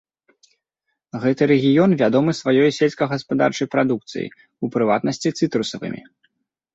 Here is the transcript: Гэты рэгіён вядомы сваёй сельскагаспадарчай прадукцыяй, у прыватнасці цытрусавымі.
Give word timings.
Гэты 1.25 1.43
рэгіён 1.51 1.91
вядомы 2.01 2.31
сваёй 2.41 2.71
сельскагаспадарчай 2.79 3.67
прадукцыяй, 3.75 4.27
у 4.65 4.71
прыватнасці 4.77 5.33
цытрусавымі. 5.39 6.01